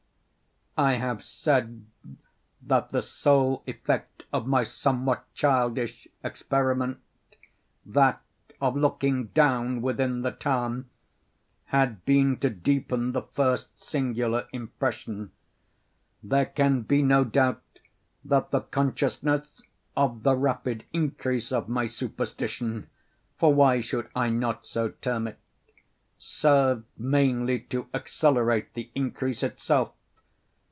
I 0.77 0.93
have 0.93 1.21
said 1.21 1.85
that 2.63 2.89
the 2.91 3.01
sole 3.01 3.61
effect 3.67 4.23
of 4.31 4.47
my 4.47 4.63
somewhat 4.63 5.25
childish 5.33 6.07
experiment—that 6.23 8.21
of 8.61 8.77
looking 8.77 9.27
down 9.27 9.81
within 9.81 10.21
the 10.21 10.31
tarn—had 10.31 12.05
been 12.05 12.37
to 12.37 12.49
deepen 12.49 13.11
the 13.11 13.21
first 13.23 13.77
singular 13.79 14.47
impression. 14.53 15.33
There 16.23 16.45
can 16.45 16.83
be 16.83 17.01
no 17.03 17.25
doubt 17.25 17.61
that 18.23 18.51
the 18.51 18.61
consciousness 18.61 19.61
of 19.97 20.23
the 20.23 20.35
rapid 20.37 20.85
increase 20.93 21.51
of 21.51 21.67
my 21.67 21.85
superstition—for 21.85 23.53
why 23.53 23.81
should 23.81 24.07
I 24.15 24.29
not 24.29 24.65
so 24.65 24.87
term 24.91 25.27
it?—served 25.27 26.85
mainly 26.97 27.59
to 27.63 27.89
accelerate 27.93 28.73
the 28.73 28.89
increase 28.95 29.43
itself. 29.43 29.91